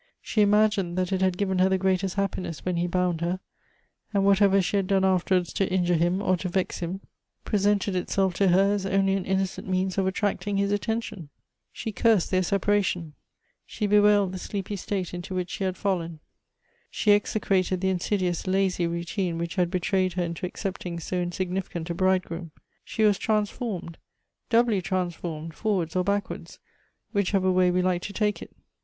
[0.25, 3.39] Slie imagined that it had given her the greatest happiness when he bound her;
[4.11, 7.01] and whatever she had done after wards to injure him, or to vex him,
[7.45, 8.83] presented itself to Elective Affinities.
[8.85, 11.29] 255 her as only an innocent means of attracting his attention.
[11.71, 13.13] She cursed their separation.
[13.63, 16.19] She bewailed the sleepy state into which she had fallen.
[16.89, 21.91] She execrated the insidious lazy routine which had betrayed her into accept ing so insignificant
[21.91, 22.49] a bridegroom.
[22.83, 23.99] She was transformed—
[24.49, 26.57] doubly transformed, forwards or backwards,
[27.11, 28.49] which ever way we like to take it.